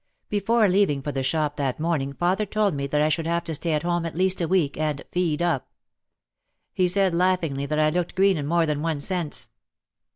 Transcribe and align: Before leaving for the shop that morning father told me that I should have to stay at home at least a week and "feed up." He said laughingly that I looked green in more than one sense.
Before 0.29 0.67
leaving 0.67 1.03
for 1.03 1.11
the 1.11 1.21
shop 1.21 1.57
that 1.57 1.79
morning 1.79 2.13
father 2.13 2.43
told 2.47 2.73
me 2.73 2.87
that 2.87 3.03
I 3.03 3.09
should 3.09 3.27
have 3.27 3.43
to 3.43 3.53
stay 3.53 3.73
at 3.73 3.83
home 3.83 4.03
at 4.03 4.15
least 4.15 4.41
a 4.41 4.47
week 4.47 4.75
and 4.75 5.03
"feed 5.11 5.43
up." 5.43 5.69
He 6.73 6.87
said 6.87 7.13
laughingly 7.13 7.67
that 7.67 7.77
I 7.79 7.91
looked 7.91 8.15
green 8.15 8.37
in 8.37 8.47
more 8.47 8.65
than 8.65 8.81
one 8.81 8.99
sense. 8.99 9.51